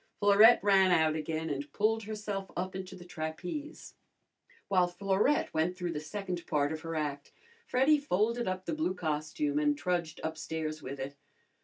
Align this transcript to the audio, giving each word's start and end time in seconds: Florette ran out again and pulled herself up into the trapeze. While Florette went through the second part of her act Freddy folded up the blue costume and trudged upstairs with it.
Florette 0.19 0.63
ran 0.63 0.89
out 0.89 1.15
again 1.15 1.47
and 1.51 1.71
pulled 1.73 2.05
herself 2.05 2.49
up 2.57 2.75
into 2.75 2.95
the 2.95 3.05
trapeze. 3.05 3.93
While 4.67 4.87
Florette 4.87 5.53
went 5.53 5.77
through 5.77 5.91
the 5.91 5.99
second 5.99 6.47
part 6.47 6.71
of 6.71 6.81
her 6.81 6.95
act 6.95 7.31
Freddy 7.67 7.99
folded 7.99 8.47
up 8.47 8.65
the 8.65 8.73
blue 8.73 8.95
costume 8.95 9.59
and 9.59 9.77
trudged 9.77 10.19
upstairs 10.23 10.81
with 10.81 10.99
it. 10.99 11.17